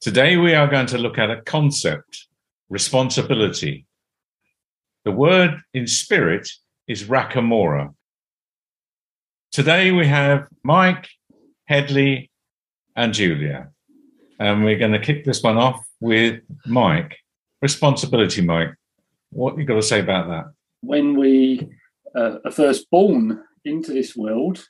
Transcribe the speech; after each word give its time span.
Today 0.00 0.36
we 0.36 0.54
are 0.54 0.68
going 0.68 0.86
to 0.86 0.98
look 0.98 1.18
at 1.18 1.28
a 1.28 1.42
concept, 1.42 2.28
responsibility. 2.68 3.84
The 5.04 5.10
word 5.10 5.60
in 5.74 5.88
spirit 5.88 6.48
is 6.86 7.02
rachamora. 7.02 7.92
Today 9.50 9.90
we 9.90 10.06
have 10.06 10.46
Mike, 10.62 11.08
Hedley, 11.64 12.30
and 12.94 13.12
Julia. 13.12 13.70
And 14.38 14.62
we're 14.62 14.78
going 14.78 14.92
to 14.92 15.00
kick 15.00 15.24
this 15.24 15.42
one 15.42 15.56
off 15.56 15.84
with 16.00 16.42
Mike. 16.64 17.16
Responsibility, 17.60 18.40
Mike. 18.40 18.74
What 19.30 19.58
you 19.58 19.64
got 19.64 19.74
to 19.74 19.82
say 19.82 19.98
about 19.98 20.28
that? 20.28 20.44
When 20.80 21.18
we 21.18 21.68
uh, 22.14 22.36
are 22.44 22.52
first 22.52 22.88
born 22.88 23.42
into 23.64 23.92
this 23.92 24.14
world, 24.14 24.64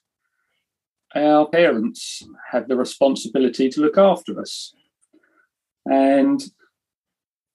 our 1.15 1.47
parents 1.49 2.23
have 2.51 2.67
the 2.67 2.77
responsibility 2.77 3.69
to 3.69 3.83
look 3.83 3.99
after 3.99 4.41
us. 4.41 4.73
And 5.89 6.43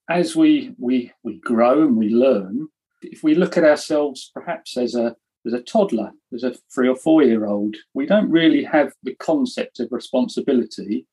as 0.09 0.35
we 0.35 0.75
we 0.77 1.11
we 1.23 1.39
grow 1.39 1.83
and 1.83 1.97
we 1.97 2.09
learn, 2.09 2.67
if 3.01 3.23
we 3.23 3.35
look 3.35 3.57
at 3.57 3.63
ourselves 3.63 4.31
perhaps 4.33 4.77
as 4.77 4.95
a 4.95 5.15
as 5.45 5.53
a 5.53 5.61
toddler, 5.61 6.11
as 6.33 6.43
a 6.43 6.55
three 6.73 6.87
or 6.87 6.95
four 6.95 7.21
year 7.21 7.45
old, 7.45 7.75
we 7.93 8.05
don't 8.05 8.29
really 8.29 8.63
have 8.63 8.93
the 9.03 9.15
concept 9.15 9.79
of 9.79 9.91
responsibility, 9.91 11.05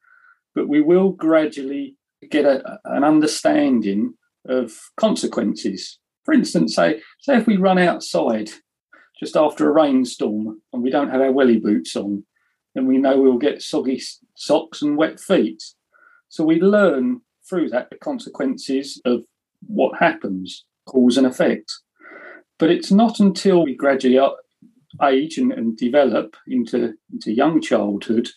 but 0.54 0.68
we 0.68 0.80
will 0.80 1.10
gradually 1.10 1.96
get 2.30 2.44
a, 2.44 2.78
an 2.84 3.04
understanding 3.04 4.14
of 4.46 4.72
consequences. 4.96 5.98
For 6.24 6.32
instance, 6.32 6.76
say 6.76 7.02
say 7.20 7.36
if 7.36 7.46
we 7.46 7.56
run 7.56 7.78
outside 7.78 8.50
just 9.18 9.36
after 9.36 9.68
a 9.68 9.72
rainstorm 9.72 10.62
and 10.72 10.82
we 10.82 10.90
don't 10.90 11.10
have 11.10 11.20
our 11.20 11.32
welly 11.32 11.58
boots 11.58 11.94
on, 11.96 12.24
then 12.74 12.86
we 12.86 12.96
know 12.96 13.20
we'll 13.20 13.38
get 13.38 13.62
soggy 13.62 14.00
socks 14.34 14.80
and 14.80 14.96
wet 14.96 15.20
feet. 15.20 15.62
So 16.30 16.44
we 16.44 16.60
learn 16.60 17.20
through 17.48 17.68
that 17.70 17.90
the 17.90 17.96
consequences 17.96 19.00
of 19.04 19.20
what 19.66 19.98
happens, 19.98 20.64
cause 20.86 21.18
and 21.18 21.26
effect. 21.26 21.70
But 22.58 22.70
it's 22.70 22.92
not 22.92 23.20
until 23.20 23.64
we 23.64 23.74
gradually 23.74 24.18
age 25.02 25.38
and, 25.38 25.52
and 25.52 25.76
develop 25.76 26.36
into, 26.46 26.94
into 27.12 27.32
young 27.32 27.60
childhood, 27.60 28.28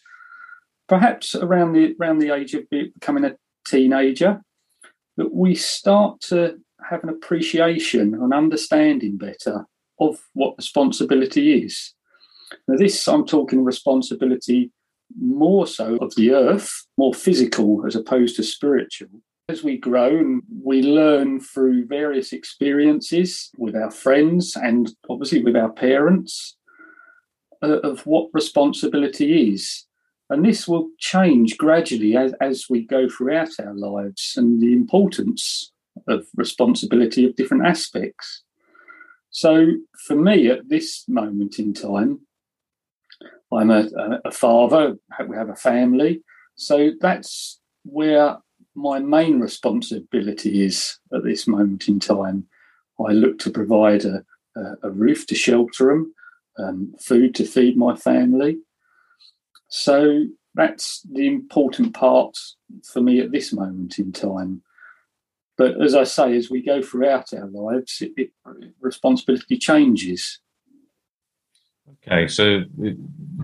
perhaps 0.88 1.35
around 1.35 1.73
the 1.73 1.95
around 2.00 2.19
the 2.19 2.33
age 2.33 2.53
of 2.53 2.69
becoming 2.69 3.25
a 3.25 3.35
teenager, 3.67 4.41
that 5.17 5.33
we 5.33 5.55
start 5.55 6.19
to 6.22 6.57
have 6.89 7.03
an 7.03 7.09
appreciation 7.09 8.13
and 8.16 8.33
understanding 8.33 9.17
better 9.17 9.66
of 10.00 10.19
what 10.33 10.57
responsibility 10.57 11.63
is. 11.63 11.94
Now, 12.67 12.78
this 12.78 13.07
I'm 13.07 13.25
talking 13.25 13.63
responsibility 13.63 14.72
more 15.20 15.68
so 15.68 15.98
of 15.98 16.16
the 16.16 16.34
earth, 16.34 16.72
more 16.98 17.14
physical 17.14 17.86
as 17.86 17.96
opposed 17.96 18.36
to 18.38 18.44
spiritual. 18.44 19.09
As 19.50 19.64
we 19.64 19.78
grow 19.78 20.08
and 20.08 20.42
we 20.64 20.82
learn 20.82 21.40
through 21.40 21.86
various 21.86 22.32
experiences 22.32 23.52
with 23.58 23.76
our 23.76 23.92
friends 23.92 24.56
and 24.56 24.90
obviously 25.09 25.44
with 25.44 25.56
our 25.56 25.72
parents 25.72 26.56
uh, 27.62 27.80
of 27.80 28.06
what 28.06 28.30
responsibility 28.34 29.53
is. 29.53 29.86
And 30.30 30.46
this 30.46 30.68
will 30.68 30.90
change 30.97 31.58
gradually 31.58 32.16
as, 32.16 32.34
as 32.42 32.66
we 32.69 32.86
go 32.86 33.08
throughout 33.09 33.59
our 33.59 33.75
lives 33.75 34.34
and 34.38 34.62
the 34.62 34.74
importance 34.74 35.72
of 36.08 36.25
responsibility 36.36 37.25
of 37.25 37.36
different 37.36 37.66
aspects. 37.66 38.44
So, 39.30 39.68
for 40.08 40.16
me, 40.16 40.50
at 40.50 40.69
this 40.69 41.06
moment 41.08 41.59
in 41.59 41.74
time, 41.74 42.22
I'm 43.56 43.72
a, 43.72 43.88
a 44.25 44.31
father, 44.31 44.96
we 45.28 45.36
have 45.36 45.50
a 45.50 45.56
family. 45.56 46.24
So 46.56 46.91
that's 47.00 47.59
where 47.84 48.38
my 48.75 49.00
main 49.00 49.40
responsibility 49.40 50.66
is 50.66 50.97
at 51.14 51.24
this 51.24 51.47
moment 51.47 51.88
in 51.88 52.00
time. 52.00 52.46
I 53.00 53.12
look 53.12 53.40
to 53.40 53.50
provide 53.50 54.06
a, 54.06 54.24
a, 54.84 54.90
roof 54.90 55.25
to 55.28 55.36
shelter 55.36 55.88
them, 55.88 56.13
um, 56.58 56.94
food 57.00 57.36
to 57.36 57.46
feed 57.46 57.75
my 57.75 57.96
family. 57.96 58.58
So 59.68 60.25
that's 60.56 61.02
the 61.12 61.28
important 61.28 61.94
part 61.94 62.38
for 62.84 63.02
me 63.02 63.19
at 63.19 63.31
this 63.31 63.52
moment 63.52 63.97
in 63.97 64.12
time. 64.12 64.62
But 65.58 65.81
as 65.81 65.96
I 65.96 66.03
say, 66.03 66.36
as 66.36 66.50
we 66.50 66.63
go 66.63 66.81
throughout 66.81 67.34
our 67.34 67.47
lives, 67.47 68.02
it, 68.02 68.12
it, 68.18 68.31
responsibility 68.80 69.58
changes. 69.58 70.40
Okay, 71.91 72.27
so 72.27 72.61
uh, 72.85 72.89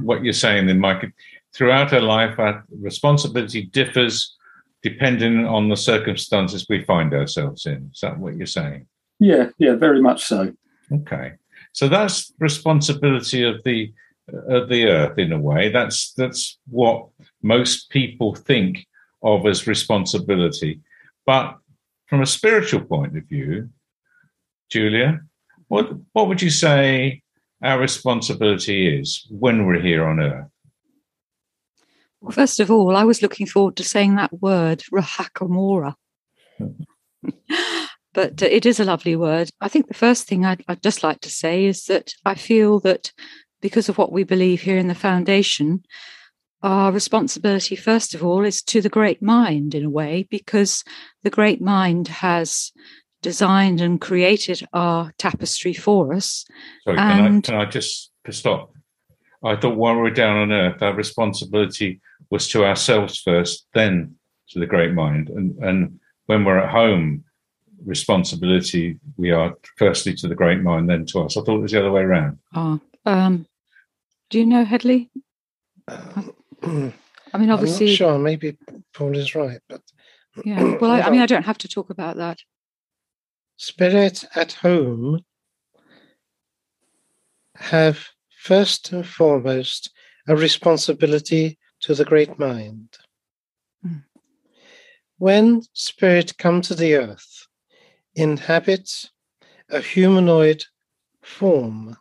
what 0.02 0.24
you're 0.24 0.34
saying 0.34 0.68
then, 0.68 0.80
Mike, 0.80 1.14
throughout 1.54 1.94
our 1.94 2.02
life, 2.02 2.40
our 2.40 2.66
responsibility 2.80 3.66
differs 3.66 4.36
depending 4.82 5.46
on 5.46 5.68
the 5.68 5.76
circumstances 5.76 6.66
we 6.70 6.84
find 6.84 7.14
ourselves 7.14 7.66
in. 7.66 7.90
Is 7.94 8.00
that 8.00 8.18
what 8.18 8.36
you're 8.38 8.46
saying? 8.46 8.88
Yeah, 9.20 9.50
yeah, 9.58 9.76
very 9.76 10.02
much 10.02 10.24
so. 10.24 10.54
Okay, 10.92 11.34
so 11.74 11.88
that's 11.88 12.32
responsibility 12.40 13.44
of 13.44 13.62
the 13.64 13.94
of 14.48 14.70
the 14.70 14.86
earth 14.86 15.18
in 15.18 15.34
a 15.34 15.40
way. 15.40 15.70
That's 15.70 16.14
that's 16.14 16.58
what 16.70 17.08
most 17.42 17.90
people 17.90 18.36
think 18.36 18.86
of 19.22 19.46
as 19.46 19.68
responsibility, 19.68 20.80
but 21.26 21.58
from 22.08 22.22
a 22.22 22.26
spiritual 22.26 22.82
point 22.82 23.18
of 23.18 23.26
view, 23.26 23.70
Julia, 24.70 25.22
what 25.68 25.90
what 26.14 26.28
would 26.28 26.42
you 26.42 26.50
say 26.50 27.22
our 27.64 27.80
responsibility 27.80 29.00
is 29.00 29.28
when 29.30 29.66
we're 29.66 29.82
here 29.82 30.06
on 30.08 30.20
earth? 30.20 30.48
Well, 32.22 32.32
first 32.32 32.60
of 32.60 32.70
all, 32.70 32.96
I 32.96 33.04
was 33.04 33.22
looking 33.22 33.48
forward 33.48 33.78
to 33.78 33.84
saying 33.84 34.16
that 34.16 34.42
word, 34.42 34.84
rahakamora. 34.92 35.96
but 38.14 38.44
uh, 38.44 38.46
it 38.46 38.66
is 38.66 38.80
a 38.80 38.86
lovely 38.86 39.16
word. 39.16 39.50
I 39.62 39.70
think 39.70 39.88
the 39.88 39.94
first 39.94 40.28
thing 40.28 40.46
I'd, 40.46 40.64
I'd 40.68 40.84
just 40.84 41.04
like 41.04 41.22
to 41.22 41.30
say 41.30 41.66
is 41.66 41.86
that 41.86 42.14
I 42.26 42.36
feel 42.36 42.80
that 42.82 43.12
because 43.62 43.90
of 43.90 43.98
what 43.98 44.12
we 44.12 44.24
believe 44.24 44.62
here 44.62 44.78
in 44.78 44.88
the 44.88 44.96
foundation, 44.96 45.84
our 46.62 46.92
responsibility, 46.92 47.76
first 47.76 48.14
of 48.14 48.24
all, 48.24 48.44
is 48.44 48.62
to 48.64 48.82
the 48.82 48.90
great 48.90 49.22
mind 49.22 49.74
in 49.74 49.86
a 49.86 49.90
way, 49.90 50.28
because 50.30 50.84
the 51.24 51.30
great 51.30 51.62
mind 51.62 52.10
has 52.10 52.72
designed 53.22 53.82
and 53.82 54.00
created 54.00 54.66
our 54.74 55.12
tapestry 55.18 55.74
for 55.74 56.14
us. 56.14 56.46
Sorry, 56.84 56.98
and 56.98 57.44
can, 57.44 57.56
I, 57.56 57.60
can 57.60 57.68
I 57.68 57.70
just 57.70 58.12
stop? 58.30 58.74
I 59.44 59.56
thought 59.56 59.78
while 59.78 59.96
we 59.96 60.10
are 60.10 60.14
down 60.14 60.38
on 60.38 60.52
earth, 60.52 60.82
our 60.82 60.94
responsibility 60.94 62.02
was 62.30 62.48
to 62.50 62.66
ourselves 62.66 63.20
first, 63.20 63.68
then 63.74 64.16
to 64.50 64.60
the 64.60 64.66
great 64.66 64.94
mind. 64.94 65.30
And, 65.30 65.58
and 65.60 66.00
when 66.26 66.44
we're 66.44 66.60
at 66.60 66.70
home, 66.70 67.24
responsibility, 67.86 69.00
we 69.18 69.32
are 69.32 69.56
firstly 69.78 70.14
to 70.16 70.28
the 70.28 70.36
great 70.36 70.62
mind, 70.62 70.90
then 70.90 71.06
to 71.08 71.22
us. 71.22 71.38
I 71.38 71.42
thought 71.42 71.58
it 71.58 71.62
was 71.62 71.72
the 71.72 71.80
other 71.80 71.92
way 71.92 72.02
around. 72.02 72.40
Oh, 72.54 72.80
um, 73.06 73.46
do 74.30 74.40
you 74.40 74.46
know 74.46 74.66
Hedley? 74.66 75.10
I 75.88 77.38
mean, 77.38 77.50
obviously. 77.50 77.88
I'm 77.88 77.92
not 77.92 77.98
sure. 77.98 78.20
Maybe 78.20 78.58
Paul 78.94 79.16
is 79.16 79.36
right, 79.36 79.60
but. 79.70 79.82
Yeah. 80.46 80.78
Well, 80.80 80.92
I, 80.92 81.02
I 81.02 81.10
mean, 81.10 81.22
I 81.22 81.26
don't 81.26 81.46
have 81.46 81.58
to 81.60 81.68
talk 81.68 81.90
about 81.90 82.18
that. 82.18 82.40
Spirit 83.62 84.24
at 84.36 84.54
home 84.54 85.20
have 87.58 88.08
first 88.30 88.94
and 88.94 89.06
foremost 89.06 89.92
a 90.30 90.36
responsibility 90.36 91.60
to 91.82 91.94
the 91.94 92.06
great 92.06 92.40
mind. 92.40 92.98
Mm. 93.86 94.06
When 95.18 95.62
spirit 95.74 96.38
come 96.38 96.62
to 96.62 96.74
the 96.74 96.96
earth, 96.96 97.48
inhabit 98.16 99.10
a 99.70 99.82
humanoid 99.82 100.64
form 101.22 101.98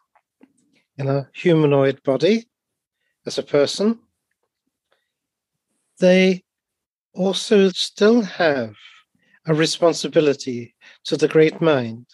in 0.96 1.08
a 1.08 1.28
humanoid 1.34 2.05
body 2.05 2.46
as 3.26 3.37
a 3.37 3.43
person, 3.43 3.99
they 5.99 6.44
also 7.14 7.70
still 7.70 8.22
have 8.22 8.76
a 9.49 9.55
responsibility 9.55 10.75
to 11.05 11.17
the 11.17 11.27
great 11.27 11.61
mind, 11.61 12.06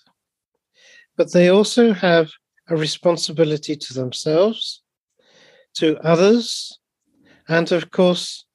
but 1.17 1.33
they 1.33 1.49
also 1.49 1.93
have 1.93 2.31
a 2.69 2.77
responsibility 2.77 3.75
to 3.77 3.93
themselves, 3.93 4.83
to 5.75 5.99
others, 5.99 6.79
and 7.49 7.73
of 7.73 7.91
course, 7.91 8.47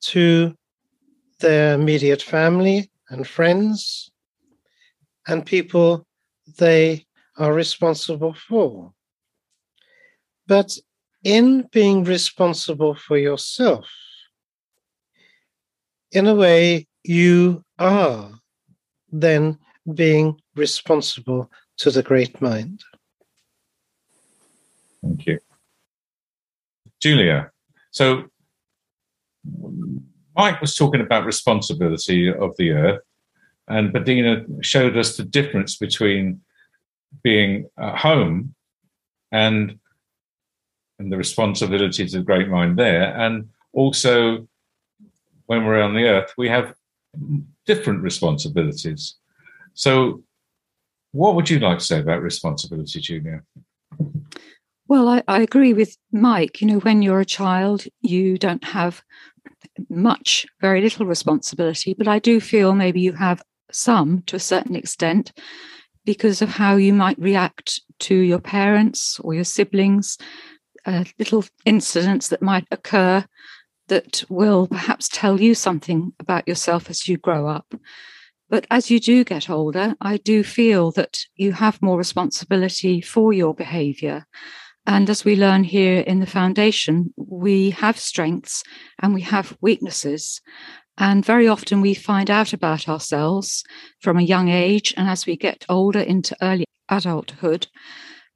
to 0.00 0.54
their 1.40 1.74
immediate 1.74 2.22
family 2.22 2.90
and 3.10 3.26
friends, 3.26 4.10
and 5.26 5.44
people 5.44 6.06
they 6.58 7.04
are 7.36 7.52
responsible 7.52 8.34
for. 8.48 8.92
But 10.46 10.78
in 11.24 11.68
being 11.72 12.04
responsible 12.04 12.94
for 12.94 13.18
yourself, 13.18 13.86
in 16.12 16.28
a 16.28 16.34
way, 16.34 16.86
you 17.02 17.64
are 17.78 18.30
then 19.10 19.58
being 19.94 20.40
responsible 20.54 21.50
to 21.78 21.90
the 21.90 22.02
great 22.02 22.40
mind. 22.40 22.82
Thank 25.02 25.26
you. 25.26 25.38
Julia, 27.00 27.50
so 27.90 28.24
Mike 30.36 30.60
was 30.60 30.74
talking 30.74 31.00
about 31.00 31.24
responsibility 31.24 32.32
of 32.32 32.56
the 32.56 32.70
earth, 32.72 33.02
and 33.68 33.92
Bettina 33.92 34.44
showed 34.60 34.96
us 34.96 35.16
the 35.16 35.24
difference 35.24 35.76
between 35.76 36.40
being 37.22 37.68
at 37.78 37.98
home 37.98 38.54
and 39.32 39.78
and 40.98 41.12
the 41.12 41.16
responsibilities 41.16 42.14
of 42.14 42.24
great 42.24 42.48
mind 42.48 42.78
there, 42.78 43.14
and 43.18 43.50
also 43.72 44.48
when 45.44 45.64
we're 45.64 45.82
on 45.82 45.94
the 45.94 46.04
earth, 46.04 46.32
we 46.38 46.48
have 46.48 46.74
different 47.66 48.02
responsibilities. 48.02 49.16
So, 49.74 50.22
what 51.12 51.34
would 51.34 51.48
you 51.48 51.58
like 51.58 51.78
to 51.78 51.84
say 51.84 52.00
about 52.00 52.22
responsibility, 52.22 53.00
Julia? 53.00 53.42
Well, 54.88 55.08
I, 55.08 55.22
I, 55.26 55.40
agree 55.40 55.72
with 55.72 55.96
Mike. 56.12 56.60
You 56.60 56.68
know, 56.68 56.78
when 56.78 57.02
you're 57.02 57.20
a 57.20 57.24
child, 57.24 57.84
you 58.02 58.38
don't 58.38 58.62
have 58.64 59.02
much, 59.88 60.46
very 60.60 60.80
little 60.80 61.06
responsibility, 61.06 61.94
but 61.96 62.06
I 62.06 62.18
do 62.18 62.40
feel 62.40 62.74
maybe 62.74 63.00
you 63.00 63.12
have 63.12 63.42
some 63.72 64.22
to 64.26 64.36
a 64.36 64.40
certain 64.40 64.76
extent 64.76 65.32
because 66.04 66.40
of 66.40 66.48
how 66.48 66.76
you 66.76 66.92
might 66.92 67.18
react 67.18 67.80
to 67.98 68.14
your 68.14 68.38
parents 68.38 69.18
or 69.20 69.34
your 69.34 69.44
siblings, 69.44 70.18
uh, 70.84 71.04
little 71.18 71.44
incidents 71.64 72.28
that 72.28 72.42
might 72.42 72.66
occur 72.70 73.24
that 73.88 74.24
will 74.28 74.66
perhaps 74.66 75.08
tell 75.08 75.40
you 75.40 75.54
something 75.54 76.12
about 76.18 76.48
yourself 76.48 76.90
as 76.90 77.08
you 77.08 77.16
grow 77.16 77.48
up. 77.48 77.74
But 78.48 78.66
as 78.70 78.90
you 78.90 79.00
do 79.00 79.24
get 79.24 79.50
older, 79.50 79.94
I 80.00 80.18
do 80.18 80.44
feel 80.44 80.92
that 80.92 81.18
you 81.34 81.52
have 81.52 81.82
more 81.82 81.98
responsibility 81.98 83.00
for 83.00 83.32
your 83.32 83.54
behavior. 83.54 84.26
And 84.86 85.10
as 85.10 85.24
we 85.24 85.34
learn 85.34 85.64
here 85.64 86.00
in 86.00 86.20
the 86.20 86.26
foundation, 86.26 87.12
we 87.16 87.70
have 87.70 87.98
strengths 87.98 88.62
and 89.00 89.14
we 89.14 89.22
have 89.22 89.56
weaknesses. 89.60 90.40
And 90.96 91.24
very 91.24 91.48
often 91.48 91.80
we 91.80 91.94
find 91.94 92.30
out 92.30 92.52
about 92.52 92.88
ourselves 92.88 93.64
from 94.00 94.16
a 94.16 94.22
young 94.22 94.48
age 94.48 94.94
and 94.96 95.08
as 95.08 95.26
we 95.26 95.36
get 95.36 95.66
older 95.68 96.00
into 96.00 96.36
early 96.40 96.66
adulthood 96.88 97.66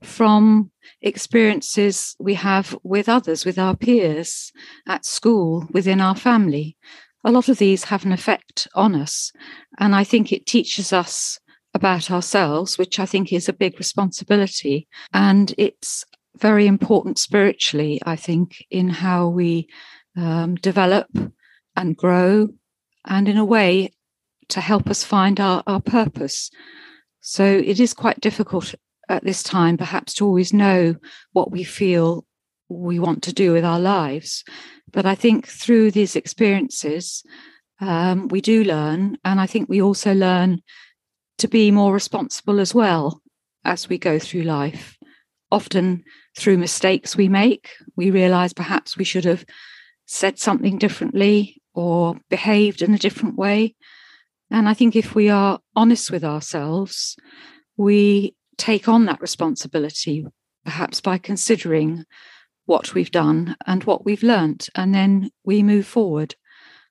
from 0.02 0.70
experiences 1.02 2.16
we 2.18 2.34
have 2.34 2.76
with 2.82 3.08
others, 3.08 3.44
with 3.44 3.58
our 3.58 3.76
peers, 3.76 4.52
at 4.86 5.04
school, 5.04 5.66
within 5.72 6.00
our 6.00 6.16
family. 6.16 6.76
A 7.24 7.30
lot 7.30 7.48
of 7.48 7.58
these 7.58 7.84
have 7.84 8.04
an 8.04 8.12
effect 8.12 8.66
on 8.74 8.94
us. 8.94 9.32
And 9.78 9.94
I 9.94 10.04
think 10.04 10.32
it 10.32 10.46
teaches 10.46 10.92
us 10.92 11.38
about 11.74 12.10
ourselves, 12.10 12.78
which 12.78 12.98
I 12.98 13.06
think 13.06 13.32
is 13.32 13.48
a 13.48 13.52
big 13.52 13.78
responsibility. 13.78 14.88
And 15.12 15.54
it's 15.58 16.04
very 16.36 16.66
important 16.66 17.18
spiritually, 17.18 18.00
I 18.04 18.16
think, 18.16 18.64
in 18.70 18.88
how 18.88 19.28
we 19.28 19.68
um, 20.16 20.54
develop 20.56 21.08
and 21.76 21.96
grow, 21.96 22.48
and 23.06 23.28
in 23.28 23.36
a 23.36 23.44
way 23.44 23.92
to 24.48 24.60
help 24.60 24.88
us 24.88 25.04
find 25.04 25.38
our, 25.38 25.62
our 25.66 25.80
purpose. 25.80 26.50
So 27.20 27.44
it 27.44 27.78
is 27.78 27.94
quite 27.94 28.20
difficult 28.20 28.74
at 29.10 29.24
this 29.24 29.42
time, 29.42 29.76
perhaps 29.76 30.14
to 30.14 30.26
always 30.26 30.52
know 30.52 30.94
what 31.32 31.50
we 31.50 31.64
feel 31.64 32.24
we 32.68 32.98
want 32.98 33.22
to 33.24 33.32
do 33.32 33.52
with 33.52 33.64
our 33.64 33.80
lives. 33.80 34.44
But 34.92 35.04
I 35.04 35.14
think 35.14 35.46
through 35.46 35.90
these 35.90 36.16
experiences, 36.16 37.22
um, 37.80 38.28
we 38.28 38.40
do 38.40 38.64
learn. 38.64 39.18
And 39.24 39.40
I 39.40 39.46
think 39.46 39.68
we 39.68 39.82
also 39.82 40.14
learn 40.14 40.60
to 41.38 41.48
be 41.48 41.70
more 41.70 41.92
responsible 41.92 42.60
as 42.60 42.74
well 42.74 43.20
as 43.64 43.88
we 43.88 43.98
go 43.98 44.18
through 44.18 44.42
life. 44.42 44.96
Often 45.50 46.04
through 46.38 46.58
mistakes 46.58 47.16
we 47.16 47.28
make, 47.28 47.70
we 47.96 48.10
realize 48.10 48.52
perhaps 48.52 48.96
we 48.96 49.04
should 49.04 49.24
have 49.24 49.44
said 50.06 50.38
something 50.38 50.78
differently 50.78 51.60
or 51.74 52.16
behaved 52.28 52.82
in 52.82 52.94
a 52.94 52.98
different 52.98 53.36
way. 53.36 53.74
And 54.50 54.68
I 54.68 54.74
think 54.74 54.94
if 54.94 55.14
we 55.14 55.28
are 55.28 55.60
honest 55.74 56.10
with 56.10 56.24
ourselves, 56.24 57.16
we 57.76 58.34
take 58.60 58.88
on 58.88 59.06
that 59.06 59.20
responsibility, 59.20 60.26
perhaps 60.64 61.00
by 61.00 61.16
considering 61.18 62.04
what 62.66 62.94
we've 62.94 63.10
done 63.10 63.56
and 63.66 63.84
what 63.84 64.04
we've 64.04 64.22
learnt, 64.22 64.68
and 64.74 64.94
then 64.94 65.30
we 65.44 65.62
move 65.62 65.86
forward. 65.86 66.34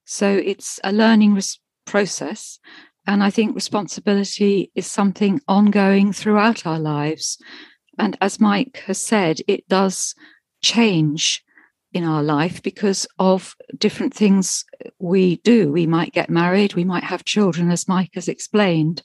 So 0.03 0.41
it's 0.43 0.79
a 0.83 0.91
learning 0.91 1.35
res- 1.35 1.59
process. 1.85 2.59
And 3.05 3.23
I 3.23 3.29
think 3.29 3.55
responsibility 3.55 4.71
is 4.75 4.87
something 4.87 5.41
ongoing 5.47 6.11
throughout 6.11 6.65
our 6.65 6.79
lives. 6.79 7.37
And 7.97 8.17
as 8.19 8.39
Mike 8.39 8.83
has 8.87 8.99
said, 8.99 9.39
it 9.47 9.67
does 9.67 10.15
change 10.61 11.43
in 11.93 12.03
our 12.03 12.23
life 12.23 12.61
because 12.61 13.07
of 13.17 13.55
different 13.77 14.13
things 14.13 14.65
we 14.99 15.37
do. 15.37 15.71
We 15.71 15.87
might 15.87 16.13
get 16.13 16.29
married, 16.29 16.73
we 16.73 16.83
might 16.83 17.03
have 17.03 17.25
children, 17.25 17.71
as 17.71 17.87
Mike 17.87 18.11
has 18.13 18.27
explained. 18.27 19.01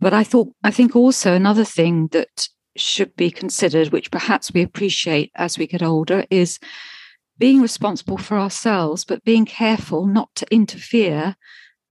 But 0.00 0.14
I 0.14 0.24
thought, 0.24 0.48
I 0.64 0.70
think 0.70 0.96
also 0.96 1.34
another 1.34 1.64
thing 1.64 2.08
that 2.08 2.48
should 2.76 3.14
be 3.16 3.30
considered, 3.30 3.88
which 3.90 4.10
perhaps 4.10 4.52
we 4.52 4.62
appreciate 4.62 5.30
as 5.36 5.58
we 5.58 5.66
get 5.66 5.82
older, 5.82 6.24
is 6.30 6.58
being 7.38 7.60
responsible 7.60 8.18
for 8.18 8.38
ourselves, 8.38 9.04
but 9.04 9.24
being 9.24 9.44
careful 9.44 10.06
not 10.06 10.28
to 10.36 10.52
interfere 10.52 11.36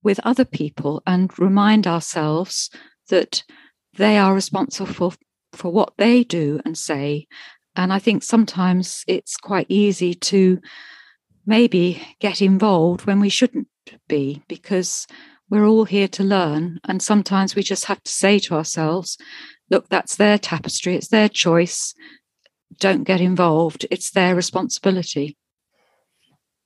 with 0.02 0.20
other 0.24 0.46
people 0.46 1.04
and 1.06 1.38
remind 1.38 1.86
ourselves 1.86 2.70
that 3.10 3.44
they 3.96 4.18
are 4.18 4.34
responsible 4.34 4.88
for, 4.88 5.12
for 5.54 5.72
what 5.72 5.94
they 5.98 6.24
do 6.24 6.60
and 6.66 6.78
say. 6.78 7.28
And 7.76 7.92
I 7.92 8.00
think 8.00 8.24
sometimes 8.24 9.04
it's 9.08 9.38
quite 9.38 9.66
easy 9.70 10.14
to 10.14 10.60
maybe 11.46 12.02
get 12.20 12.42
involved 12.42 13.06
when 13.06 13.20
we 13.20 13.30
shouldn't 13.30 13.68
be 14.08 14.44
because 14.48 15.08
we're 15.50 15.66
all 15.66 15.86
here 15.86 16.08
to 16.10 16.24
learn. 16.24 16.80
And 16.86 17.02
sometimes 17.02 17.56
we 17.56 17.64
just 17.64 17.86
have 17.86 18.02
to 18.04 18.12
say 18.12 18.40
to 18.40 18.56
ourselves, 18.56 19.18
look, 19.70 19.90
that's 19.90 20.16
their 20.16 20.38
tapestry, 20.38 20.96
it's 20.96 21.08
their 21.08 21.30
choice. 21.30 21.94
Don't 22.80 23.04
get 23.04 23.22
involved, 23.22 23.86
it's 23.92 24.12
their 24.12 24.36
responsibility. 24.36 25.38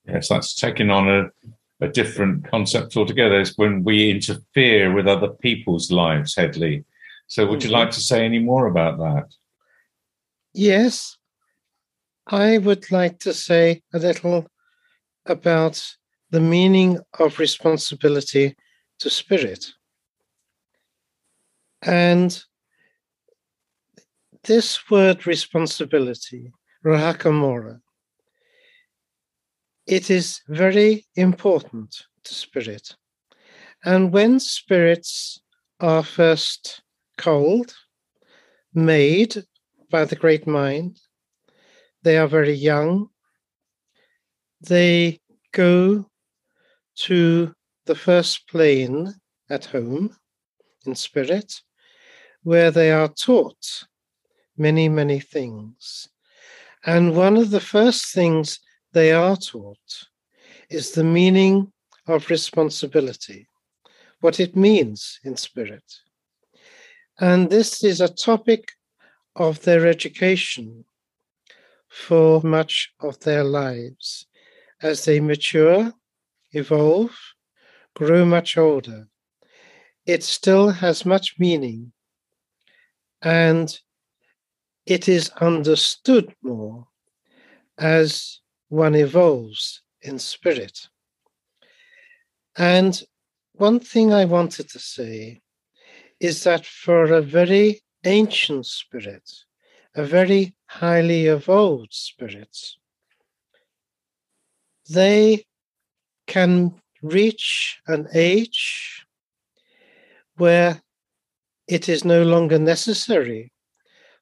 Yes, 0.05 0.27
that's 0.27 0.53
taking 0.53 0.89
on 0.89 1.09
a, 1.09 1.85
a 1.85 1.87
different 1.87 2.49
concept 2.49 2.97
altogether. 2.97 3.39
It's 3.39 3.57
when 3.57 3.83
we 3.83 4.11
interfere 4.11 4.93
with 4.93 5.07
other 5.07 5.29
people's 5.29 5.91
lives, 5.91 6.35
Hedley. 6.35 6.83
So, 7.27 7.45
would 7.45 7.63
you 7.63 7.69
mm-hmm. 7.69 7.79
like 7.79 7.91
to 7.91 8.01
say 8.01 8.25
any 8.25 8.39
more 8.39 8.67
about 8.67 8.97
that? 8.97 9.33
Yes, 10.53 11.17
I 12.27 12.57
would 12.57 12.91
like 12.91 13.19
to 13.19 13.33
say 13.33 13.81
a 13.93 13.99
little 13.99 14.45
about 15.25 15.95
the 16.31 16.41
meaning 16.41 16.99
of 17.17 17.39
responsibility 17.39 18.55
to 18.99 19.09
spirit. 19.09 19.65
And 21.81 22.43
this 24.43 24.89
word 24.89 25.27
responsibility, 25.27 26.51
rahakamora, 26.85 27.79
it 29.85 30.09
is 30.09 30.41
very 30.47 31.05
important 31.15 32.03
to 32.23 32.33
spirit. 32.33 32.95
And 33.83 34.13
when 34.13 34.39
spirits 34.39 35.41
are 35.79 36.03
first 36.03 36.81
cold, 37.17 37.75
made 38.73 39.43
by 39.91 40.05
the 40.05 40.15
great 40.15 40.47
mind, 40.47 40.99
they 42.01 42.17
are 42.17 42.27
very 42.27 42.53
young, 42.53 43.09
they 44.61 45.19
go 45.51 46.09
to 46.95 47.53
the 47.85 47.95
first 47.95 48.47
plane 48.47 49.13
at 49.49 49.65
home 49.65 50.15
in 50.85 50.95
spirit, 50.95 51.61
where 52.43 52.71
they 52.71 52.91
are 52.91 53.07
taught 53.07 53.83
many, 54.57 54.89
many 54.89 55.19
things. 55.19 56.07
And 56.85 57.15
one 57.15 57.37
of 57.37 57.49
the 57.51 57.59
first 57.59 58.13
things 58.13 58.59
they 58.91 59.11
are 59.11 59.35
taught 59.35 60.07
is 60.69 60.91
the 60.91 61.03
meaning 61.03 61.71
of 62.07 62.29
responsibility, 62.29 63.47
what 64.19 64.39
it 64.39 64.55
means 64.55 65.19
in 65.23 65.37
spirit. 65.37 65.83
And 67.19 67.49
this 67.49 67.83
is 67.83 68.01
a 68.01 68.13
topic 68.13 68.71
of 69.35 69.61
their 69.61 69.87
education 69.87 70.85
for 71.89 72.41
much 72.41 72.91
of 72.99 73.19
their 73.19 73.43
lives 73.43 74.25
as 74.81 75.05
they 75.05 75.19
mature, 75.19 75.93
evolve, 76.51 77.15
grow 77.95 78.25
much 78.25 78.57
older, 78.57 79.07
it 80.05 80.23
still 80.23 80.69
has 80.69 81.05
much 81.05 81.35
meaning 81.39 81.91
and 83.21 83.79
it 84.85 85.07
is 85.07 85.29
understood 85.39 86.35
more 86.41 86.87
as 87.77 88.39
one 88.69 88.95
evolves 88.95 89.81
in 90.01 90.19
spirit. 90.19 90.89
And 92.57 93.01
one 93.53 93.79
thing 93.79 94.13
I 94.13 94.25
wanted 94.25 94.69
to 94.69 94.79
say 94.79 95.41
is 96.19 96.43
that 96.43 96.65
for 96.65 97.05
a 97.05 97.21
very 97.21 97.81
ancient 98.03 98.65
spirit, 98.65 99.29
a 99.95 100.03
very 100.03 100.55
highly 100.65 101.27
evolved 101.27 101.93
spirit, 101.93 102.57
they 104.89 105.45
can 106.27 106.73
reach 107.03 107.79
an 107.87 108.07
age 108.13 109.05
where 110.37 110.81
it 111.67 111.87
is 111.87 112.03
no 112.03 112.23
longer 112.23 112.57
necessary 112.57 113.51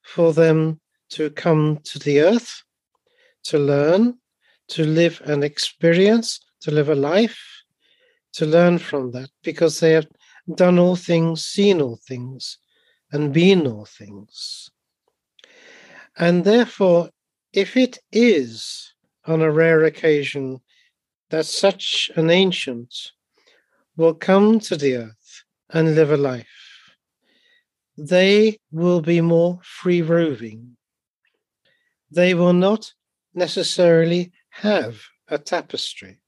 for 0.01 0.33
them 0.33 0.79
to 1.09 1.29
come 1.29 1.79
to 1.83 1.99
the 1.99 2.21
earth, 2.21 2.63
to 3.43 3.57
learn, 3.57 4.17
to 4.67 4.83
live 4.83 5.21
an 5.25 5.43
experience, 5.43 6.39
to 6.61 6.71
live 6.71 6.89
a 6.89 6.95
life, 6.95 7.39
to 8.33 8.45
learn 8.45 8.79
from 8.79 9.11
that, 9.11 9.29
because 9.43 9.79
they 9.79 9.91
have 9.91 10.07
done 10.55 10.79
all 10.79 10.95
things, 10.95 11.45
seen 11.45 11.81
all 11.81 11.97
things, 12.07 12.57
and 13.11 13.33
been 13.33 13.67
all 13.67 13.85
things. 13.85 14.69
And 16.17 16.43
therefore, 16.43 17.09
if 17.53 17.77
it 17.77 17.99
is 18.11 18.93
on 19.25 19.41
a 19.41 19.51
rare 19.51 19.83
occasion 19.83 20.61
that 21.31 21.45
such 21.45 22.11
an 22.17 22.29
ancient 22.29 22.93
will 23.95 24.13
come 24.13 24.59
to 24.59 24.75
the 24.75 24.95
earth 24.97 25.43
and 25.69 25.95
live 25.95 26.11
a 26.11 26.17
life, 26.17 26.47
they 27.97 28.59
will 28.71 29.01
be 29.01 29.21
more 29.21 29.59
free 29.63 30.01
roving. 30.01 30.75
They 32.11 32.33
will 32.33 32.53
not 32.53 32.93
necessarily 33.33 34.33
have 34.49 35.01
a 35.29 35.37
tapestry. 35.37 36.19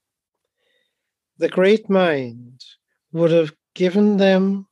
The 1.36 1.50
great 1.50 1.90
mind 1.90 2.64
would 3.12 3.30
have 3.30 3.52
given 3.74 4.16
them 4.16 4.66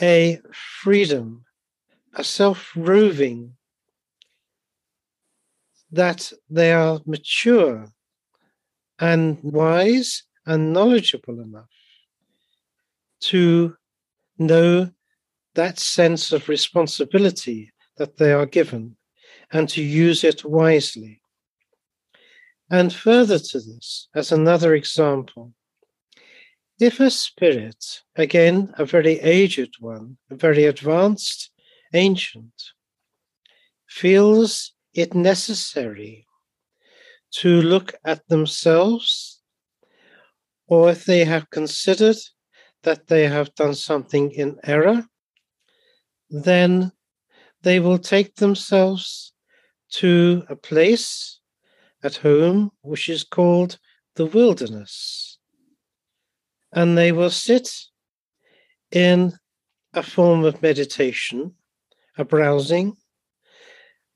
a 0.00 0.40
freedom, 0.82 1.46
a 2.14 2.22
self 2.22 2.72
roving, 2.76 3.56
that 5.90 6.32
they 6.50 6.72
are 6.72 7.00
mature 7.06 7.86
and 8.98 9.38
wise 9.42 10.22
and 10.46 10.72
knowledgeable 10.72 11.40
enough 11.40 11.70
to 13.20 13.76
know 14.38 14.90
that 15.54 15.78
sense 15.78 16.32
of 16.32 16.48
responsibility 16.48 17.72
that 17.96 18.18
they 18.18 18.32
are 18.32 18.46
given 18.46 18.96
and 19.52 19.68
to 19.70 19.82
use 19.82 20.22
it 20.22 20.44
wisely. 20.44 21.20
And 22.70 22.92
further 22.92 23.38
to 23.38 23.60
this, 23.60 24.08
as 24.14 24.32
another 24.32 24.74
example, 24.74 25.52
if 26.78 27.00
a 27.00 27.10
spirit, 27.10 28.02
again 28.16 28.74
a 28.76 28.84
very 28.84 29.18
aged 29.20 29.76
one, 29.80 30.18
a 30.30 30.34
very 30.34 30.64
advanced, 30.64 31.50
ancient, 31.94 32.52
feels 33.88 34.72
it 34.92 35.14
necessary 35.14 36.25
to 37.32 37.60
look 37.62 37.94
at 38.04 38.26
themselves, 38.28 39.42
or 40.66 40.90
if 40.90 41.04
they 41.04 41.24
have 41.24 41.50
considered 41.50 42.16
that 42.82 43.08
they 43.08 43.26
have 43.26 43.54
done 43.54 43.74
something 43.74 44.30
in 44.30 44.58
error, 44.64 45.04
then 46.30 46.92
they 47.62 47.80
will 47.80 47.98
take 47.98 48.36
themselves 48.36 49.32
to 49.90 50.44
a 50.48 50.56
place 50.56 51.40
at 52.02 52.16
home 52.16 52.70
which 52.82 53.08
is 53.08 53.24
called 53.24 53.78
the 54.14 54.26
wilderness. 54.26 55.38
And 56.72 56.96
they 56.96 57.12
will 57.12 57.30
sit 57.30 57.68
in 58.90 59.32
a 59.94 60.02
form 60.02 60.44
of 60.44 60.62
meditation, 60.62 61.54
a 62.18 62.24
browsing, 62.24 62.96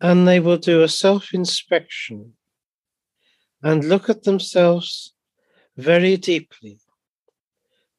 and 0.00 0.26
they 0.26 0.40
will 0.40 0.56
do 0.56 0.82
a 0.82 0.88
self 0.88 1.32
inspection 1.32 2.34
and 3.62 3.88
look 3.88 4.08
at 4.08 4.22
themselves 4.22 5.14
very 5.76 6.16
deeply 6.16 6.78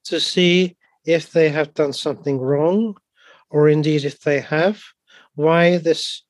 to 0.04 0.20
see 0.20 0.76
if 1.06 1.32
they 1.32 1.50
have 1.50 1.74
done 1.74 1.94
something 1.94 2.40
wrong, 2.40 2.96
or 3.50 3.70
indeed 3.70 4.06
if 4.06 4.20
they 4.22 4.40
have, 4.40 4.82
why 5.36 5.78
this 5.78 6.24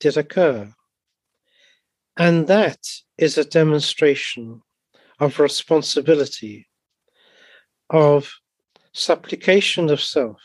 did 0.00 0.16
occur. 0.16 0.72
And 2.16 2.46
that 2.48 2.78
is 3.16 3.38
a 3.38 3.44
demonstration 3.44 4.62
of 5.20 5.40
responsibility, 5.40 6.68
of 7.90 8.32
supplication 8.92 9.90
of 9.90 10.00
self, 10.00 10.40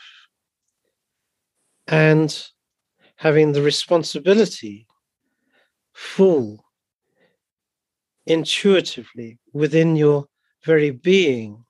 and 1.86 2.46
having 3.16 3.52
the 3.52 3.62
responsibility 3.62 4.86
full, 5.92 6.63
intuitively 8.26 9.38
within 9.52 9.96
your 9.96 10.26
very 10.64 10.90
being 10.90 11.64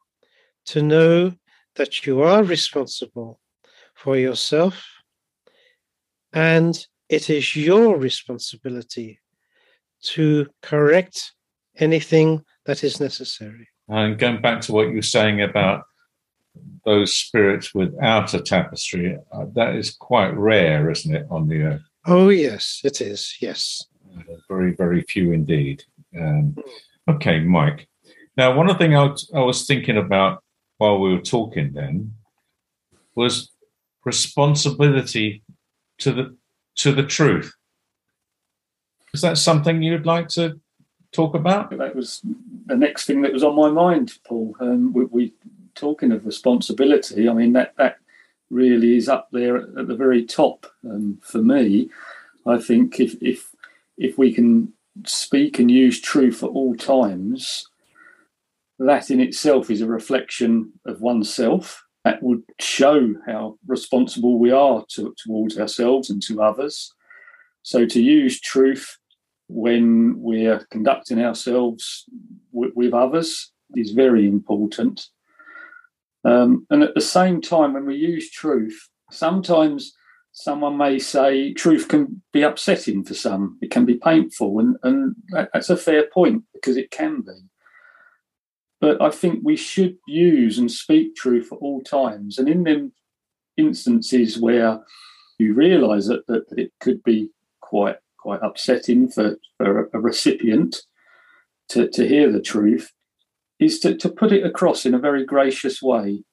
to 0.66 0.82
know 0.82 1.32
that 1.76 2.06
you 2.06 2.22
are 2.22 2.44
responsible 2.44 3.40
for 3.94 4.16
yourself 4.16 4.86
and 6.32 6.86
it 7.08 7.30
is 7.30 7.54
your 7.56 7.96
responsibility 7.96 9.20
to 10.02 10.46
correct 10.62 11.32
anything 11.76 12.44
that 12.66 12.84
is 12.84 13.00
necessary. 13.00 13.68
And 13.88 14.18
going 14.18 14.40
back 14.40 14.60
to 14.62 14.72
what 14.72 14.88
you 14.88 14.96
were 14.96 15.02
saying 15.02 15.42
about 15.42 15.84
those 16.84 17.14
spirits 17.14 17.74
without 17.74 18.34
a 18.34 18.40
tapestry, 18.40 19.16
uh, 19.32 19.46
that 19.54 19.74
is 19.74 19.90
quite 19.90 20.34
rare, 20.36 20.90
isn't 20.90 21.14
it, 21.14 21.26
on 21.30 21.48
the 21.48 21.62
earth? 21.62 21.82
Oh, 22.06 22.28
yes, 22.28 22.80
it 22.84 23.00
is. 23.00 23.36
Yes. 23.40 23.86
Uh, 24.16 24.34
very, 24.48 24.74
very 24.74 25.02
few 25.02 25.32
indeed. 25.32 25.82
Um, 26.18 26.56
okay, 27.08 27.40
Mike. 27.40 27.88
Now, 28.36 28.56
one 28.56 28.68
of 28.68 28.78
the 28.78 28.84
things 28.84 29.30
I, 29.34 29.38
I 29.38 29.42
was 29.42 29.66
thinking 29.66 29.96
about 29.96 30.42
while 30.78 30.98
we 30.98 31.12
were 31.12 31.20
talking 31.20 31.72
then 31.72 32.14
was 33.14 33.50
responsibility 34.04 35.42
to 35.98 36.12
the 36.12 36.36
to 36.76 36.92
the 36.92 37.04
truth. 37.04 37.54
Is 39.12 39.20
that 39.20 39.38
something 39.38 39.82
you'd 39.82 40.06
like 40.06 40.28
to 40.30 40.60
talk 41.12 41.34
about? 41.34 41.70
That 41.70 41.94
was 41.94 42.20
the 42.66 42.76
next 42.76 43.06
thing 43.06 43.22
that 43.22 43.32
was 43.32 43.44
on 43.44 43.54
my 43.54 43.70
mind, 43.70 44.18
Paul. 44.26 44.56
Um, 44.58 44.92
we, 44.92 45.04
we 45.04 45.32
talking 45.74 46.12
of 46.12 46.26
responsibility. 46.26 47.28
I 47.28 47.32
mean 47.32 47.52
that 47.52 47.74
that 47.76 47.98
really 48.50 48.96
is 48.96 49.08
up 49.08 49.28
there 49.32 49.56
at, 49.56 49.78
at 49.78 49.88
the 49.88 49.96
very 49.96 50.24
top 50.24 50.66
um, 50.88 51.18
for 51.22 51.38
me. 51.38 51.90
I 52.46 52.58
think 52.58 53.00
if 53.00 53.16
if 53.22 53.50
if 53.96 54.18
we 54.18 54.32
can 54.32 54.72
speak 55.06 55.58
and 55.58 55.70
use 55.70 56.00
truth 56.00 56.42
at 56.42 56.50
all 56.50 56.74
times, 56.74 57.66
that 58.78 59.10
in 59.10 59.20
itself 59.20 59.70
is 59.70 59.80
a 59.80 59.86
reflection 59.86 60.72
of 60.86 61.00
oneself. 61.00 61.82
That 62.04 62.22
would 62.22 62.42
show 62.60 63.14
how 63.26 63.58
responsible 63.66 64.38
we 64.38 64.50
are 64.50 64.84
to, 64.90 65.14
towards 65.22 65.58
ourselves 65.58 66.10
and 66.10 66.22
to 66.24 66.42
others. 66.42 66.92
So 67.62 67.86
to 67.86 68.02
use 68.02 68.40
truth 68.40 68.98
when 69.48 70.20
we're 70.20 70.66
conducting 70.70 71.22
ourselves 71.22 72.04
with, 72.52 72.92
others 72.92 73.52
is 73.74 73.92
very 73.92 74.26
important. 74.26 75.06
Um, 76.24 76.66
and 76.70 76.82
at 76.82 76.94
the 76.94 77.00
same 77.00 77.40
time, 77.40 77.72
when 77.72 77.86
we 77.86 77.96
use 77.96 78.30
truth, 78.30 78.88
sometimes 79.10 79.94
someone 80.34 80.76
may 80.76 80.98
say 80.98 81.54
truth 81.54 81.88
can 81.88 82.20
be 82.32 82.42
upsetting 82.42 83.04
for 83.04 83.14
some. 83.14 83.56
It 83.62 83.70
can 83.70 83.86
be 83.86 83.94
painful, 83.94 84.58
and, 84.58 84.76
and 84.82 85.14
that's 85.52 85.70
a 85.70 85.76
fair 85.76 86.06
point 86.12 86.42
because 86.52 86.76
it 86.76 86.90
can 86.90 87.22
be. 87.22 87.48
But 88.80 89.00
I 89.00 89.10
think 89.10 89.40
we 89.42 89.56
should 89.56 89.96
use 90.06 90.58
and 90.58 90.70
speak 90.70 91.14
truth 91.14 91.50
at 91.52 91.58
all 91.58 91.80
times. 91.82 92.36
And 92.36 92.48
in 92.48 92.64
them 92.64 92.92
instances 93.56 94.38
where 94.38 94.80
you 95.38 95.54
realise 95.54 96.08
that, 96.08 96.26
that, 96.26 96.50
that, 96.50 96.58
it 96.58 96.72
could 96.80 97.02
be 97.02 97.30
quite 97.60 97.96
quite 98.18 98.40
upsetting 98.42 99.08
for, 99.08 99.36
for 99.56 99.88
a 99.92 100.00
recipient 100.00 100.82
to, 101.68 101.88
to 101.90 102.08
hear 102.08 102.32
the 102.32 102.40
truth, 102.40 102.92
is 103.60 103.78
to, 103.80 103.94
to 103.96 104.08
put 104.08 104.32
it 104.32 104.44
across 104.44 104.84
in 104.84 104.94
a 104.94 104.98
very 104.98 105.24
gracious 105.24 105.80
way. 105.80 106.24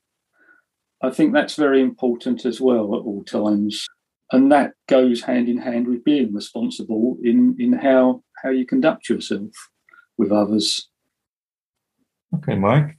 I 1.04 1.10
think 1.10 1.34
that's 1.34 1.56
very 1.56 1.82
important 1.82 2.46
as 2.46 2.62
well 2.62 2.96
at 2.96 3.04
all 3.04 3.24
times. 3.24 3.88
And 4.32 4.52
that 4.52 4.74
goes 4.88 5.24
hand 5.24 5.50
in 5.50 5.58
hand 5.58 5.88
with 5.88 6.04
being 6.04 6.34
responsible 6.34 7.18
in, 7.24 7.56
in 7.60 7.74
how, 7.74 8.24
how 8.44 8.50
you 8.50 8.66
conduct 8.66 9.10
yourself 9.10 9.52
with 10.18 10.32
others. 10.32 10.90
Okay, 12.36 12.56
Mike. 12.56 12.98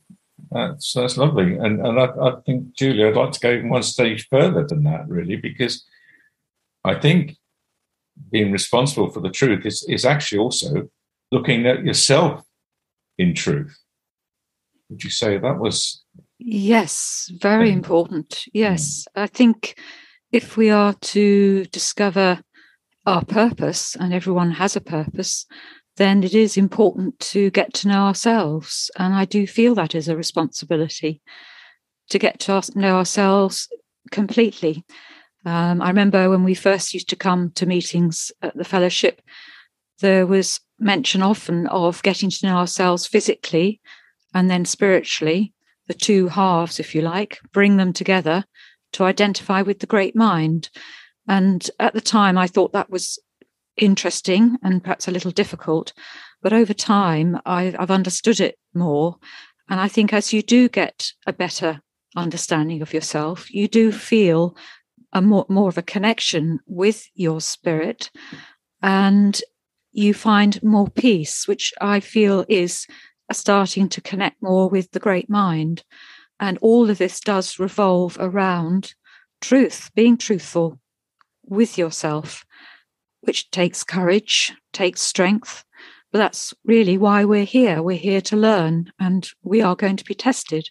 That's 0.50 0.92
that's 0.92 1.16
lovely, 1.16 1.56
and 1.56 1.87
and 1.87 1.99
I, 1.99 2.04
I 2.04 2.32
think 2.44 2.75
Julia, 2.75 3.09
I'd 3.09 3.16
like 3.16 3.32
to 3.32 3.40
go 3.40 3.61
one 3.68 3.82
stage 3.82 4.28
further 4.28 4.66
than 4.66 4.82
that, 4.85 5.09
really, 5.09 5.37
because 5.37 5.87
I 6.85 6.94
think 6.94 7.37
being 8.30 8.52
responsible 8.52 9.11
for 9.11 9.21
the 9.21 9.30
truth 9.30 9.64
is 9.64 9.82
is 9.88 10.04
actually 10.04 10.40
also 10.40 10.88
looking 11.30 11.66
at 11.66 11.85
yourself 11.85 12.44
in 13.16 13.35
truth. 13.35 13.78
Would 14.90 15.04
you 15.04 15.11
say 15.11 15.38
that 15.38 15.59
was? 15.59 16.01
Yes, 16.44 17.30
very 17.40 17.70
important. 17.70 18.44
Yes, 18.52 19.06
I 19.14 19.28
think 19.28 19.78
if 20.32 20.56
we 20.56 20.70
are 20.70 20.94
to 20.94 21.64
discover 21.66 22.40
our 23.06 23.25
purpose, 23.25 23.96
and 23.96 24.12
everyone 24.12 24.50
has 24.52 24.75
a 24.75 24.80
purpose, 24.80 25.46
then 25.96 26.25
it 26.25 26.34
is 26.34 26.56
important 26.56 27.18
to 27.20 27.50
get 27.50 27.72
to 27.75 27.88
know 27.88 28.06
ourselves. 28.06 28.90
And 28.99 29.14
I 29.14 29.25
do 29.25 29.46
feel 29.46 29.75
that 29.76 29.94
is 29.94 30.08
a 30.08 30.16
responsibility 30.16 31.20
to 32.11 32.18
get 32.18 32.40
to 32.40 32.62
know 32.75 32.96
ourselves 32.96 33.68
completely. 34.11 34.84
Um, 35.44 35.80
I 35.80 35.88
remember 35.88 36.28
when 36.28 36.44
we 36.44 36.54
first 36.54 36.94
used 36.94 37.08
to 37.11 37.16
come 37.16 37.50
to 37.52 37.66
meetings 37.66 38.32
at 38.42 38.56
the 38.56 38.64
fellowship, 38.64 39.20
there 40.00 40.26
was 40.26 40.61
mention 40.78 41.22
often 41.22 41.66
of 41.68 42.02
getting 42.02 42.30
to 42.30 42.46
know 42.46 42.56
ourselves 42.56 43.06
physically 43.06 43.80
and 44.34 44.50
then 44.50 44.64
spiritually, 44.64 45.52
the 45.88 45.94
two 45.94 46.28
halves, 46.28 46.80
if 46.80 46.94
you 46.94 47.02
like, 47.02 47.38
bring 47.52 47.76
them 47.76 47.92
together 47.92 48.44
to 48.92 49.04
identify 49.04 49.62
with 49.62 49.80
the 49.80 49.86
great 49.86 50.14
mind. 50.14 50.70
And 51.28 51.68
at 51.78 51.94
the 51.94 52.00
time, 52.00 52.36
I 52.36 52.46
thought 52.46 52.72
that 52.72 52.90
was 52.90 53.18
interesting 53.76 54.58
and 54.62 54.82
perhaps 54.82 55.08
a 55.08 55.12
little 55.12 55.30
difficult. 55.30 55.92
But 56.42 56.52
over 56.52 56.74
time, 56.74 57.38
I've 57.46 57.90
understood 57.90 58.40
it 58.40 58.58
more. 58.74 59.16
And 59.68 59.80
I 59.80 59.88
think 59.88 60.12
as 60.12 60.32
you 60.32 60.42
do 60.42 60.68
get 60.68 61.12
a 61.26 61.32
better 61.32 61.80
understanding 62.16 62.82
of 62.82 62.92
yourself, 62.92 63.52
you 63.52 63.68
do 63.68 63.92
feel 63.92 64.56
a 65.12 65.22
more, 65.22 65.46
more 65.48 65.68
of 65.68 65.78
a 65.78 65.82
connection 65.82 66.60
with 66.66 67.06
your 67.14 67.40
spirit 67.40 68.10
and 68.82 69.40
you 69.92 70.14
find 70.14 70.62
more 70.62 70.88
peace, 70.88 71.46
which 71.46 71.72
I 71.80 72.00
feel 72.00 72.44
is 72.48 72.86
starting 73.34 73.88
to 73.90 74.00
connect 74.00 74.42
more 74.42 74.68
with 74.68 74.90
the 74.92 75.00
great 75.00 75.30
mind. 75.30 75.84
And 76.40 76.58
all 76.58 76.90
of 76.90 76.98
this 76.98 77.20
does 77.20 77.58
revolve 77.58 78.16
around 78.20 78.94
truth, 79.40 79.90
being 79.94 80.16
truthful 80.16 80.78
with 81.44 81.76
yourself 81.76 82.44
which 83.22 83.50
takes 83.50 83.82
courage, 83.82 84.52
takes 84.72 85.00
strength. 85.00 85.64
But 86.10 86.18
that's 86.18 86.52
really 86.64 86.98
why 86.98 87.24
we're 87.24 87.44
here. 87.44 87.82
We're 87.82 87.96
here 87.96 88.20
to 88.22 88.36
learn 88.36 88.92
and 89.00 89.28
we 89.42 89.62
are 89.62 89.74
going 89.74 89.96
to 89.96 90.04
be 90.04 90.14
tested. 90.14 90.68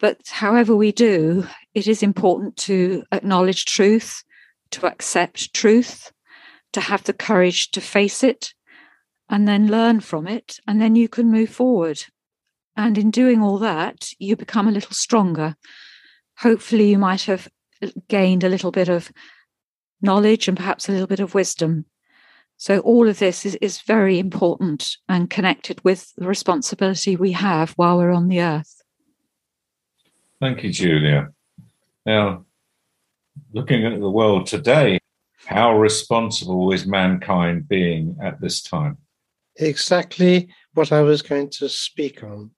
But 0.00 0.20
however 0.28 0.74
we 0.74 0.92
do, 0.92 1.46
it 1.74 1.86
is 1.86 2.02
important 2.02 2.56
to 2.58 3.04
acknowledge 3.12 3.66
truth, 3.66 4.24
to 4.72 4.86
accept 4.86 5.54
truth, 5.54 6.10
to 6.72 6.80
have 6.80 7.04
the 7.04 7.12
courage 7.12 7.70
to 7.72 7.80
face 7.80 8.24
it, 8.24 8.54
and 9.30 9.46
then 9.46 9.68
learn 9.68 10.00
from 10.00 10.26
it. 10.26 10.58
And 10.66 10.80
then 10.80 10.96
you 10.96 11.08
can 11.08 11.30
move 11.30 11.48
forward. 11.48 12.04
And 12.76 12.98
in 12.98 13.10
doing 13.10 13.40
all 13.40 13.58
that, 13.58 14.10
you 14.18 14.36
become 14.36 14.68
a 14.68 14.72
little 14.72 14.92
stronger. 14.92 15.56
Hopefully, 16.38 16.90
you 16.90 16.98
might 16.98 17.22
have 17.22 17.48
uh, 17.82 17.88
gained 18.08 18.44
a 18.44 18.48
little 18.48 18.72
bit 18.72 18.88
of 18.88 19.10
knowledge 20.02 20.48
and 20.48 20.56
perhaps 20.56 20.88
a 20.88 20.92
little 20.92 21.06
bit 21.06 21.20
of 21.20 21.34
wisdom. 21.34 21.86
So, 22.56 22.80
all 22.80 23.08
of 23.08 23.18
this 23.18 23.46
is, 23.46 23.54
is 23.56 23.80
very 23.80 24.18
important 24.18 24.96
and 25.08 25.30
connected 25.30 25.82
with 25.84 26.12
the 26.16 26.26
responsibility 26.26 27.16
we 27.16 27.32
have 27.32 27.70
while 27.72 27.96
we're 27.98 28.12
on 28.12 28.28
the 28.28 28.42
earth. 28.42 28.82
Thank 30.40 30.62
you, 30.62 30.70
Julia. 30.70 31.28
Now, 32.06 32.46
looking 33.52 33.84
at 33.84 34.00
the 34.00 34.10
world 34.10 34.46
today, 34.46 34.98
how 35.46 35.78
responsible 35.78 36.72
is 36.72 36.86
mankind 36.86 37.68
being 37.68 38.16
at 38.22 38.40
this 38.40 38.62
time? 38.62 38.98
Exactly 39.60 40.48
what 40.72 40.90
I 40.90 41.02
was 41.02 41.20
going 41.20 41.50
to 41.50 41.68
speak 41.68 42.22
on. 42.22 42.52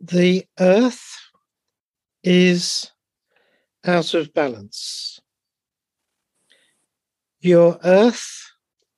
The 0.00 0.44
earth 0.58 1.16
is 2.24 2.90
out 3.84 4.12
of 4.14 4.34
balance. 4.34 5.20
Your 7.38 7.78
earth 7.84 8.26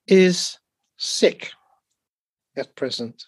is 0.07 0.59
sick 0.97 1.53
at 2.57 2.75
present. 2.75 3.23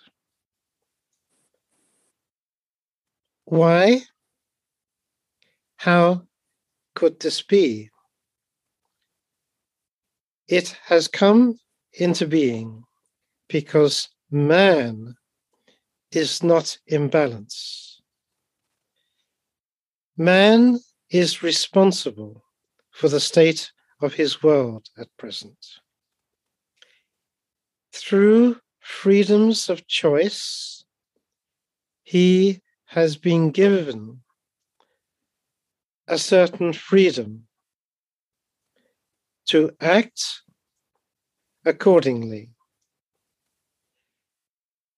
Why? 3.45 4.01
How 5.77 6.23
could 6.95 7.21
this 7.21 7.43
be? 7.43 7.91
It 10.49 10.75
has 10.87 11.07
come 11.07 11.59
into 11.99 12.27
being 12.27 12.85
because 13.49 14.09
man 14.31 15.15
is 16.11 16.43
not 16.43 16.79
in 16.87 17.09
balance. 17.09 18.01
Man 20.17 20.79
is 21.11 21.43
responsible 21.43 22.45
for 22.91 23.09
the 23.09 23.21
state 23.21 23.73
of 24.01 24.15
his 24.15 24.43
world 24.43 24.89
at 24.99 25.09
present. 25.17 25.59
Through 27.93 28.61
freedoms 28.81 29.69
of 29.69 29.87
choice, 29.87 30.85
he 32.03 32.61
has 32.87 33.17
been 33.17 33.51
given 33.51 34.21
a 36.07 36.19
certain 36.19 36.73
freedom 36.73 37.47
to 39.47 39.71
act 39.81 40.43
accordingly. 41.65 42.51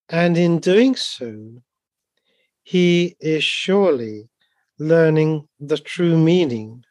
And 0.08 0.36
in 0.36 0.58
doing 0.60 0.96
so, 0.96 1.62
he 2.62 3.16
is 3.20 3.44
surely 3.44 4.28
learning 4.78 5.48
the 5.58 5.78
true 5.78 6.16
meaning 6.18 6.84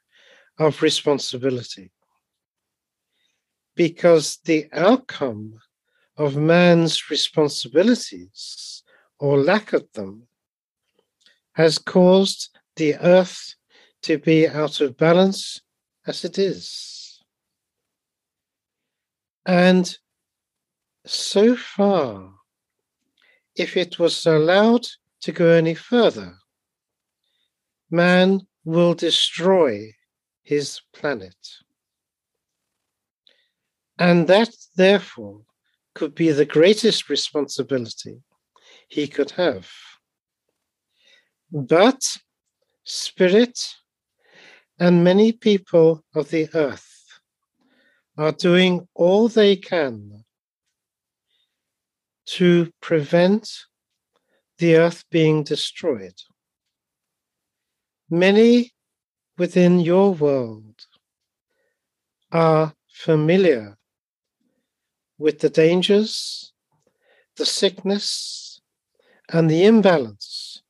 of 0.58 0.82
responsibility. 0.82 1.92
Because 3.76 4.38
the 4.46 4.68
outcome 4.72 5.60
of 6.18 6.38
man's 6.38 7.10
responsibilities 7.10 8.84
or 9.20 9.38
lack 9.38 9.74
of 9.74 9.86
them 9.94 10.28
has 11.54 11.78
caused 11.78 12.58
the 12.76 12.96
earth 12.96 13.56
to 14.02 14.18
be 14.18 14.48
out 14.48 14.82
of 14.82 14.98
balance 14.98 15.62
as 16.08 16.24
it 16.24 16.38
is. 16.38 16.95
And 19.46 19.98
so 21.06 21.56
far, 21.56 22.34
if 23.56 23.78
it 23.78 24.00
was 24.00 24.26
allowed 24.26 24.86
to 25.22 25.32
go 25.32 25.50
any 25.50 25.76
further, 25.76 26.38
man 27.92 28.42
will 28.64 28.94
destroy 28.94 29.92
his 30.42 30.82
planet. 30.94 31.36
And 33.98 34.28
that, 34.28 34.50
therefore, 34.76 35.42
could 35.94 36.16
be 36.16 36.32
the 36.32 36.46
greatest 36.46 37.10
responsibility 37.10 38.22
he 38.90 39.08
could 39.08 39.32
have. 39.32 39.70
But 41.52 42.18
spirit 42.84 43.58
and 44.80 45.04
many 45.04 45.32
people 45.32 46.04
of 46.14 46.30
the 46.30 46.50
earth 46.54 46.95
are 48.18 48.32
doing 48.32 48.88
all 48.94 49.28
they 49.28 49.56
can 49.56 50.24
to 52.26 52.72
prevent 52.82 53.50
the 54.58 54.78
earth 54.78 55.04
being 55.12 55.44
destroyed. 55.44 56.16
Many 58.10 58.74
within 59.38 59.80
your 59.80 60.14
world 60.14 60.86
are 62.32 62.74
familiar 62.88 63.78
with 65.18 65.40
the 65.40 65.50
dangers, 65.50 66.54
the 67.38 67.46
sickness, 67.46 68.62
and 69.30 69.50
the 69.50 69.66
imbalance, 69.66 70.62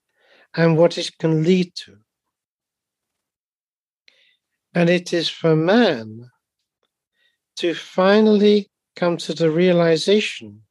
and 0.53 0.77
what 0.77 0.97
it 0.97 1.12
can 1.19 1.43
lead 1.43 1.73
to. 1.75 1.97
And 4.73 4.89
it 4.89 5.13
is 5.13 5.29
for 5.29 5.55
man 5.55 6.31
to 7.57 7.73
finally 7.73 8.69
come 8.95 9.17
to 9.17 9.33
the 9.33 9.49
realization 9.49 10.61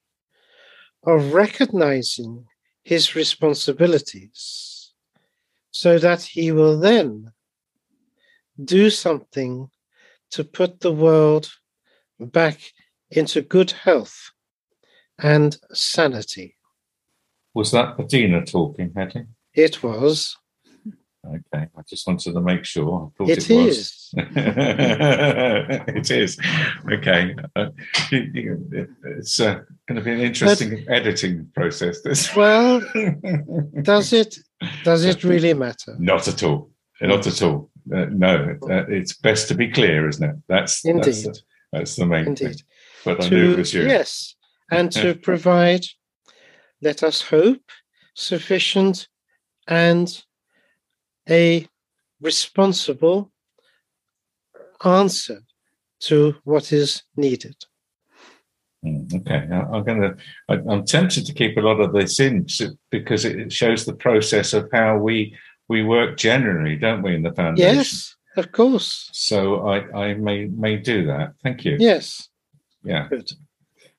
of 1.07 1.35
recognizing 1.35 2.45
his 2.83 3.15
responsibilities 3.15 4.93
so 5.71 5.99
that 5.99 6.23
he 6.23 6.53
will 6.53 6.79
then 6.79 7.33
do 8.63 8.91
something 8.91 9.69
to 10.31 10.45
put 10.45 10.81
the 10.81 10.93
world 10.93 11.51
back 12.21 12.61
into 13.11 13.43
good 13.43 13.71
health 13.71 14.31
and 15.19 15.57
sanity. 15.73 16.57
Was 17.55 17.71
that 17.73 17.97
Patina 17.97 18.45
talking, 18.45 18.93
Hedley? 18.97 19.27
It 19.53 19.83
was. 19.83 20.37
Okay, 21.27 21.67
I 21.77 21.83
just 21.89 22.07
wanted 22.07 22.33
to 22.35 22.41
make 22.41 22.65
sure. 22.65 23.11
I 23.15 23.17
thought 23.17 23.31
It 23.31 23.51
it, 23.51 23.67
was. 23.67 24.11
it 24.17 26.11
is. 26.11 26.39
Okay. 26.93 27.35
Uh, 27.57 27.67
it's 28.13 29.41
uh, 29.41 29.61
going 29.89 29.97
to 29.97 30.03
be 30.03 30.13
an 30.13 30.21
interesting 30.21 30.85
editing 30.89 31.51
process. 31.55 32.03
This. 32.03 32.35
Well, 32.37 32.81
does 33.83 34.13
it 34.13 34.39
does 34.83 35.05
it 35.05 35.25
really 35.25 35.55
matter? 35.55 35.97
Not 35.99 36.29
at 36.29 36.43
all. 36.43 36.71
Not 37.01 37.27
at 37.27 37.43
all. 37.43 37.71
Uh, 37.93 38.07
no, 38.11 38.57
uh, 38.71 38.85
it's 38.89 39.15
best 39.15 39.49
to 39.49 39.55
be 39.55 39.71
clear, 39.71 40.09
isn't 40.09 40.29
it? 40.29 40.37
That's 40.49 40.83
That's 40.83 41.07
Indeed. 41.07 41.25
the, 41.25 41.41
that's 41.73 41.97
the 41.97 42.07
main 42.07 42.27
Indeed. 42.29 42.47
thing. 42.49 42.57
But 43.05 43.25
I 43.25 43.29
knew 43.29 43.51
it 43.51 43.53
To, 43.53 43.57
was 43.59 43.75
you. 43.75 43.83
yes, 43.83 44.35
and 44.71 44.91
to 44.93 45.15
provide, 45.23 45.85
let 46.81 47.03
us 47.03 47.21
hope, 47.23 47.71
sufficient 48.15 49.09
and 49.69 50.23
a 51.29 51.67
responsible 52.21 53.31
answer 54.85 55.41
to 56.01 56.35
what 56.45 56.73
is 56.73 57.03
needed. 57.17 57.57
Mm, 58.85 59.15
Okay, 59.21 59.49
I- 59.51 59.61
I'm 59.77 59.85
going 59.85 60.01
to. 60.03 60.17
I'm 60.49 60.85
tempted 60.85 61.25
to 61.27 61.33
keep 61.33 61.57
a 61.57 61.61
lot 61.61 61.81
of 61.81 61.93
this 61.93 62.21
in 62.21 62.47
because 62.91 63.25
it 63.25 63.53
shows 63.53 63.85
the 63.87 63.95
process 63.95 64.53
of 64.53 64.69
how 64.73 64.99
we 64.99 65.37
we 65.69 65.83
work 65.83 66.19
generally, 66.19 66.77
don't 66.77 67.01
we, 67.03 67.15
in 67.15 67.23
the 67.23 67.33
foundation? 67.33 67.77
Yes, 67.77 68.15
of 68.37 68.53
course. 68.53 69.09
So 69.13 69.67
I 69.67 69.77
I 70.09 70.15
may 70.15 70.47
may 70.47 70.77
do 70.77 71.07
that. 71.07 71.33
Thank 71.43 71.65
you. 71.65 71.77
Yes, 71.81 72.29
Yeah. 72.83 73.09
good. 73.09 73.33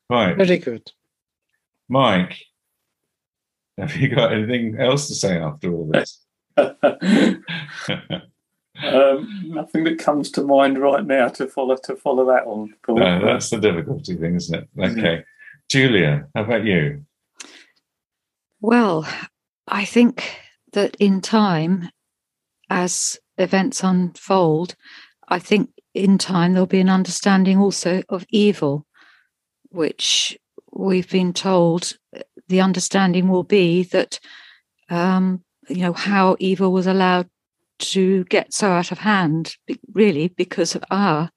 Right, 0.10 0.38
Very 0.38 0.60
good. 0.60 0.92
Mike. 1.90 2.38
Have 3.80 3.96
you 3.98 4.08
got 4.08 4.32
anything 4.32 4.78
else 4.80 5.08
to 5.08 5.16
say 5.16 5.38
after 5.40 5.74
all 5.74 5.88
this? 5.92 6.22
Um, 6.58 7.44
nothing 9.46 9.84
that 9.84 10.00
comes 10.00 10.32
to 10.32 10.42
mind 10.44 10.80
right 10.80 11.06
now 11.06 11.28
to 11.30 11.48
follow 11.48 11.76
to 11.84 11.96
follow 11.96 12.26
that 12.26 12.46
on. 12.46 12.74
No, 12.88 13.26
that's 13.26 13.50
the 13.50 13.58
difficulty 13.58 14.16
thing, 14.16 14.36
isn't 14.36 14.56
it? 14.56 14.70
Okay, 14.80 15.24
Julia, 15.70 16.28
how 16.36 16.44
about 16.44 16.66
you? 16.66 17.06
Well, 18.62 19.08
I 19.68 19.86
think 19.86 20.24
that 20.74 20.96
in 21.00 21.22
time, 21.22 21.90
as 22.70 23.20
events 23.38 23.84
unfold, 23.84 24.76
I 25.28 25.40
think 25.40 25.70
in 25.94 26.18
time 26.18 26.54
there'll 26.54 26.68
be 26.68 26.82
an 26.82 26.90
understanding 26.90 27.58
also 27.58 28.04
of 28.10 28.26
evil, 28.30 28.86
which 29.70 30.38
we've 30.72 31.10
been 31.10 31.34
told 31.34 31.94
uh, 32.16 32.20
the 32.48 32.62
understanding 32.62 33.30
will 33.30 33.44
be 33.44 33.84
that, 33.84 34.20
um, 34.90 35.44
you 35.70 35.82
know, 35.82 35.94
how 35.94 36.36
evil 36.40 36.72
was 36.72 36.88
allowed 36.88 37.30
to 37.78 38.24
get 38.26 38.54
so 38.54 38.72
out 38.72 38.92
of 38.92 39.00
hand, 39.00 39.56
really 39.94 40.30
because 40.30 40.76
of 40.76 40.84
our 40.92 41.30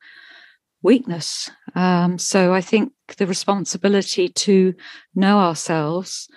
weakness. 0.83 1.51
Um, 1.75 2.19
so 2.19 2.55
I 2.55 2.61
think 2.61 2.93
the 3.17 3.27
responsibility 3.27 4.29
to 4.29 4.75
know 5.14 5.38
ourselves 5.38 6.29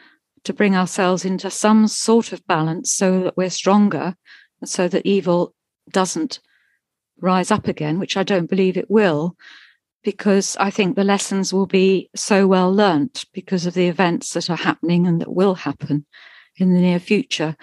to 0.44 0.54
bring 0.54 0.76
ourselves 0.76 1.24
into 1.24 1.52
some 1.52 1.88
sort 1.88 2.34
of 2.34 2.46
balance 2.48 2.92
so 2.92 3.22
that 3.22 3.38
we're 3.38 3.50
stronger 3.50 4.16
so 4.66 4.88
that 4.88 5.06
evil 5.06 5.54
doesn't 5.92 6.40
rise 7.20 7.52
up 7.52 7.68
again, 7.68 8.00
which 8.00 8.18
I 8.18 8.24
don't 8.24 8.50
believe 8.50 8.78
it 8.78 8.90
will, 8.90 9.36
because 10.04 10.58
I 10.60 10.72
think 10.72 10.96
the 10.96 11.04
lessons 11.04 11.54
will 11.54 11.68
be 11.68 12.10
so 12.16 12.48
well 12.48 12.74
learnt 12.74 13.26
because 13.34 13.66
of 13.66 13.74
the 13.74 13.88
events 13.88 14.34
that 14.34 14.50
are 14.50 14.58
happening 14.58 15.06
and 15.06 15.22
that 15.22 15.34
will 15.34 15.56
happen 15.56 16.06
in 16.58 16.74
the 16.74 16.82
near 16.82 17.00
future. 17.00 17.56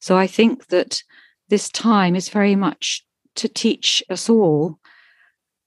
So 0.00 0.16
I 0.16 0.26
think 0.26 0.66
that 0.68 1.02
this 1.48 1.68
time 1.68 2.16
is 2.16 2.28
very 2.28 2.56
much 2.56 3.04
to 3.36 3.48
teach 3.48 4.02
us 4.08 4.28
all 4.28 4.78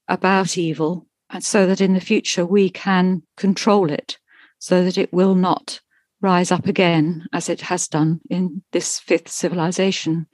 about 0.07 0.57
evil 0.57 1.07
and 1.29 1.43
so 1.43 1.67
that 1.67 1.81
in 1.81 1.93
the 1.93 2.01
future 2.01 2.45
we 2.45 2.69
can 2.69 3.21
control 3.37 3.91
it 3.91 4.17
so 4.57 4.83
that 4.83 4.97
it 4.97 5.13
will 5.13 5.35
not 5.35 5.79
rise 6.21 6.51
up 6.51 6.67
again 6.67 7.27
as 7.31 7.49
it 7.49 7.61
has 7.61 7.87
done 7.87 8.19
in 8.29 8.61
this 8.71 8.99
fifth 8.99 9.29
civilization. 9.29 10.27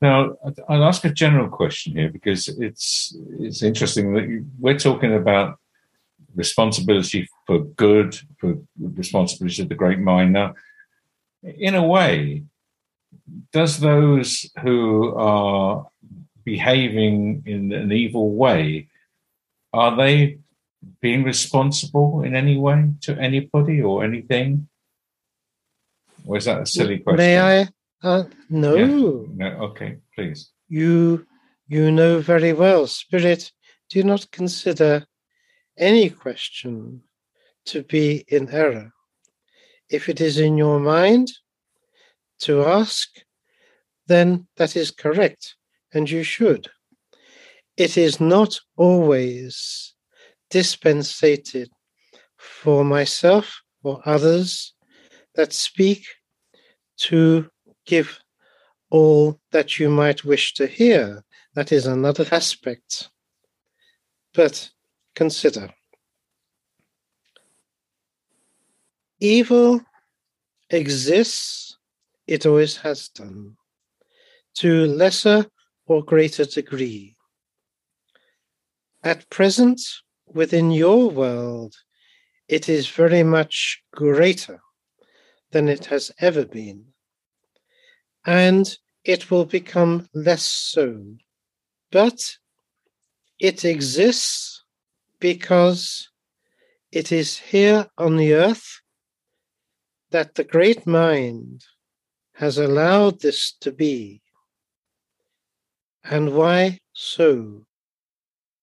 Now, 0.00 0.36
I'll 0.68 0.84
ask 0.84 1.04
a 1.04 1.10
general 1.10 1.48
question 1.48 1.94
here 1.96 2.10
because 2.10 2.48
it's 2.48 3.16
it's 3.38 3.62
interesting 3.62 4.14
that 4.14 4.28
you, 4.28 4.46
we're 4.58 4.78
talking 4.78 5.14
about 5.14 5.58
responsibility 6.34 7.28
for 7.46 7.60
good, 7.60 8.18
for 8.38 8.58
responsibility 8.78 9.62
of 9.62 9.70
the 9.70 9.74
great 9.74 9.98
mind. 9.98 10.34
Now, 10.34 10.54
in 11.42 11.74
a 11.74 11.86
way, 11.86 12.44
does 13.52 13.78
those 13.78 14.50
who 14.62 15.14
are 15.16 15.86
behaving 16.44 17.42
in 17.46 17.72
an 17.72 17.92
evil 17.92 18.34
way 18.34 18.88
are 19.72 19.94
they 19.96 20.38
being 21.00 21.22
responsible 21.22 22.22
in 22.22 22.34
any 22.34 22.56
way 22.56 22.90
to 23.02 23.18
anybody 23.18 23.82
or 23.82 24.04
anything? 24.04 24.68
Or 26.24 26.38
is 26.38 26.46
that 26.46 26.62
a 26.62 26.66
silly 26.66 26.98
question? 26.98 27.18
May 27.18 27.38
I? 27.38 27.68
Uh, 28.02 28.24
no, 28.48 29.26
No. 29.34 29.46
Okay, 29.68 29.98
please. 30.14 30.50
you 30.68 31.26
you 31.68 31.90
know 31.90 32.20
very 32.20 32.52
well, 32.52 32.86
Spirit. 32.86 33.52
Do 33.90 34.02
not 34.02 34.30
consider 34.30 35.04
any 35.76 36.10
question 36.10 37.02
to 37.66 37.82
be 37.82 38.24
in 38.28 38.48
error. 38.50 38.92
If 39.88 40.08
it 40.08 40.20
is 40.20 40.38
in 40.38 40.56
your 40.56 40.80
mind 40.80 41.30
to 42.40 42.64
ask, 42.64 43.08
then 44.06 44.46
that 44.56 44.76
is 44.76 44.90
correct, 44.90 45.54
and 45.92 46.10
you 46.10 46.22
should. 46.22 46.68
It 47.76 47.96
is 47.96 48.20
not 48.20 48.58
always 48.76 49.94
dispensated 50.50 51.70
for 52.36 52.84
myself 52.84 53.60
or 53.82 54.00
others 54.04 54.74
that 55.34 55.52
speak 55.52 56.06
to 56.98 57.48
give 57.84 58.18
all 58.90 59.40
that 59.52 59.78
you 59.78 59.88
might 59.88 60.24
wish 60.24 60.54
to 60.54 60.66
hear. 60.66 61.22
That 61.54 61.72
is 61.72 61.86
another 61.86 62.26
aspect. 62.30 63.10
But 64.34 64.70
consider 65.14 65.70
evil 69.20 69.80
exists, 70.70 71.78
it 72.26 72.46
always 72.46 72.76
has 72.78 73.08
done, 73.08 73.56
to 74.54 74.86
lesser 74.86 75.46
or 75.86 76.02
greater 76.02 76.44
degree. 76.44 77.16
At 79.02 79.28
present, 79.30 79.80
within 80.26 80.70
your 80.70 81.10
world, 81.10 81.74
it 82.48 82.68
is 82.68 82.88
very 82.88 83.22
much 83.22 83.82
greater 83.92 84.60
than 85.52 85.68
it 85.68 85.86
has 85.86 86.10
ever 86.18 86.44
been. 86.44 86.86
And 88.24 88.76
it 89.04 89.30
will 89.30 89.44
become 89.44 90.08
less 90.12 90.42
so. 90.42 91.04
But 91.92 92.18
it 93.38 93.64
exists 93.64 94.64
because 95.20 96.08
it 96.90 97.12
is 97.12 97.38
here 97.38 97.88
on 97.96 98.16
the 98.16 98.34
earth 98.34 98.80
that 100.16 100.34
the 100.36 100.44
great 100.44 100.86
mind 100.86 101.62
has 102.32 102.56
allowed 102.56 103.20
this 103.20 103.52
to 103.60 103.70
be. 103.70 104.22
And 106.04 106.34
why 106.34 106.78
so? 106.94 107.66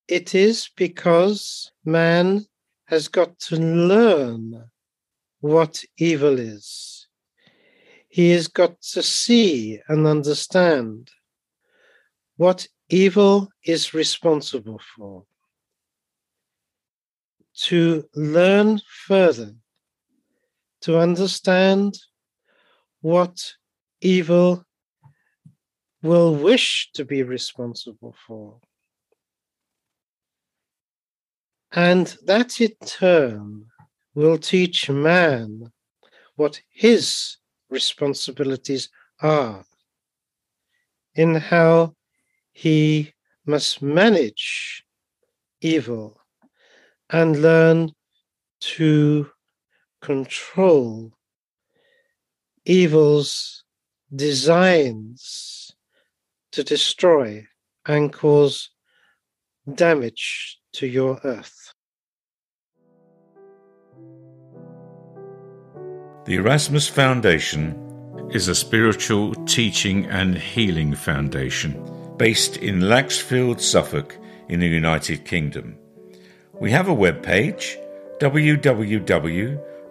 It 0.08 0.34
is 0.34 0.72
because 0.76 1.72
man 1.86 2.48
has 2.86 3.08
got 3.08 3.38
to 3.50 3.56
learn 3.58 4.72
what 5.42 5.84
evil 6.00 6.40
is. 6.40 7.08
He 8.08 8.32
has 8.32 8.48
got 8.48 8.82
to 8.94 9.04
see 9.04 9.80
and 9.88 10.08
understand 10.08 11.12
what 12.36 12.68
evil 12.90 13.50
is 13.64 13.94
responsible 13.94 14.82
for. 14.96 15.26
To 17.68 18.06
learn 18.16 18.82
further, 19.06 19.54
to 20.84 21.00
understand 21.00 21.98
what 23.00 23.54
evil 24.02 24.66
will 26.02 26.36
wish 26.36 26.90
to 26.94 27.06
be 27.06 27.24
responsible 27.24 28.14
for. 28.28 28.60
And 31.72 32.16
that 32.26 32.60
in 32.60 32.74
turn 32.86 33.66
will 34.14 34.38
teach 34.38 34.90
man 34.90 35.72
what 36.36 36.62
his 36.70 37.38
responsibilities 37.70 38.90
are 39.22 39.64
in 41.16 41.36
how 41.36 41.96
he 42.52 43.14
must 43.46 43.82
manage 43.82 44.84
evil 45.62 46.20
and 47.10 47.42
learn 47.42 47.92
to 48.60 49.30
control 50.04 51.14
evil's 52.66 53.64
designs 54.14 55.72
to 56.52 56.62
destroy 56.62 57.48
and 57.86 58.12
cause 58.12 58.70
damage 59.74 60.60
to 60.74 60.86
your 60.86 61.22
earth. 61.24 61.74
The 66.26 66.36
Erasmus 66.36 66.88
Foundation 66.90 67.80
is 68.32 68.50
a 68.50 68.56
spiritual 68.56 69.34
teaching 69.46 70.06
and 70.08 70.38
healing 70.38 70.96
foundation 70.96 71.72
based 72.18 72.58
in 72.58 72.82
Laxfield, 72.82 73.62
Suffolk, 73.62 74.18
in 74.50 74.60
the 74.60 74.68
United 74.68 75.24
Kingdom. 75.24 75.78
We 76.60 76.72
have 76.72 76.90
a 76.90 76.96
webpage 76.96 77.78